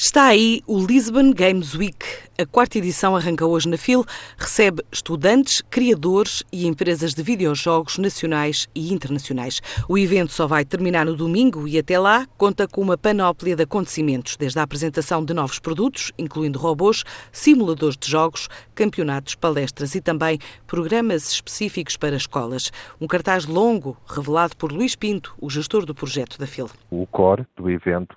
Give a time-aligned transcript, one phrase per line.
[0.00, 2.06] Está aí o Lisbon Games Week.
[2.38, 4.04] A quarta edição arranca hoje na FIL,
[4.38, 9.60] recebe estudantes, criadores e empresas de videojogos nacionais e internacionais.
[9.88, 13.64] O evento só vai terminar no domingo e até lá conta com uma panóplia de
[13.64, 17.02] acontecimentos, desde a apresentação de novos produtos, incluindo robôs,
[17.32, 22.70] simuladores de jogos, campeonatos, palestras e também programas específicos para escolas.
[23.00, 26.70] Um cartaz longo revelado por Luís Pinto, o gestor do projeto da FIL.
[26.88, 28.16] O core do evento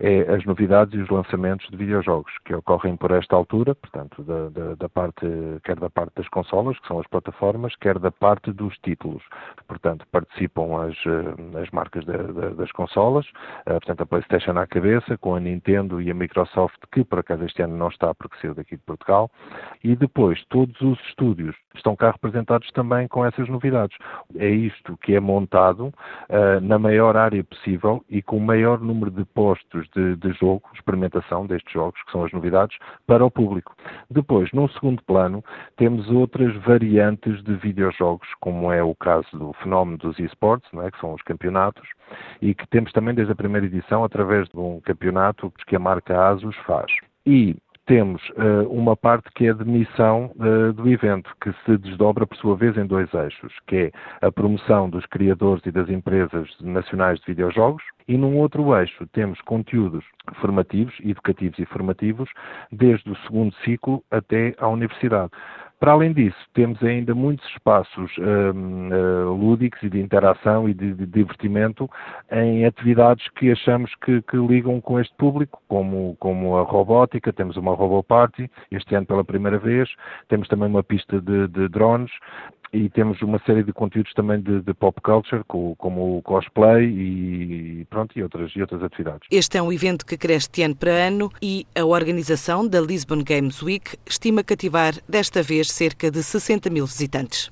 [0.00, 4.48] é as novidades e os lançamentos de videojogos que ocorrem por esta altura, portanto, da,
[4.48, 5.26] da, da, parte,
[5.64, 9.22] quer da parte das consolas, que são as plataformas, quer da parte dos títulos.
[9.66, 12.16] Portanto, participam as, eh, as marcas da,
[12.50, 13.26] das consolas,
[13.66, 17.44] eh, portanto, a PlayStation à cabeça, com a Nintendo e a Microsoft, que por acaso
[17.44, 19.30] este ano não está porque saiu daqui de Portugal,
[19.82, 23.96] e depois todos os estúdios estão cá representados também com essas novidades.
[24.36, 29.10] É isto que é montado uh, na maior área possível e com o maior número
[29.10, 32.76] de postos de, de jogo, experimentação destes jogos, que são as novidades,
[33.06, 33.74] para o público.
[34.10, 35.44] Depois, num segundo plano,
[35.76, 40.90] temos outras variantes de videojogos, como é o caso do fenómeno dos esportes, é?
[40.90, 41.88] que são os campeonatos,
[42.40, 46.28] e que temos também desde a primeira edição através de um campeonato que a marca
[46.28, 46.90] ASUS faz.
[47.26, 47.56] E
[47.86, 52.36] temos uh, uma parte que é de missão uh, do evento, que se desdobra, por
[52.36, 57.18] sua vez, em dois eixos, que é a promoção dos criadores e das empresas nacionais
[57.20, 60.04] de videojogos, e num outro eixo temos conteúdos
[60.40, 62.28] formativos, educativos e formativos,
[62.70, 65.30] desde o segundo ciclo até à universidade.
[65.78, 70.94] Para além disso, temos ainda muitos espaços um, eh, lúdicos e de interação e de,
[70.94, 71.88] de, divertimento
[72.32, 77.58] em atividades que achamos que, que, ligam com este público, como, como a robótica, temos
[77.58, 79.90] uma RoboParty, este ano pela primeira vez,
[80.28, 82.10] temos também uma pista de, de drones,
[82.76, 86.84] e temos uma série de conteúdos também de, de pop culture, como, como, o cosplay
[86.84, 89.26] e pronto, e outras, e outras atividades.
[89.30, 93.22] Este é um evento que cresce de ano para ano e a organização da Lisbon
[93.24, 97.50] Games Week estima cativar desta vez cerca de 60 mil visitantes.